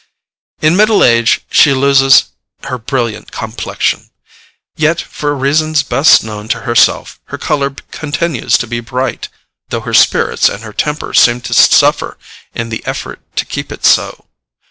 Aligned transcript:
In 0.63 0.75
middle 0.75 1.03
age 1.03 1.41
she 1.51 1.75
loses 1.75 2.31
her 2.63 2.79
brilliant 2.79 3.31
complexion. 3.31 4.09
Yet, 4.75 4.99
for 4.99 5.35
reasons 5.35 5.83
best 5.83 6.23
known 6.23 6.47
to 6.47 6.61
herself, 6.61 7.19
her 7.25 7.37
colour 7.37 7.69
continues 7.91 8.57
to 8.57 8.65
be 8.65 8.79
bright, 8.79 9.29
though 9.69 9.81
her 9.81 9.93
spirits 9.93 10.49
and 10.49 10.63
her 10.63 10.73
temper 10.73 11.13
seem 11.13 11.41
to 11.41 11.53
suffer 11.53 12.17
in 12.55 12.69
the 12.69 12.83
effort 12.83 13.19
to 13.35 13.45
keep 13.45 13.71
it 13.71 13.85
so. 13.85 14.25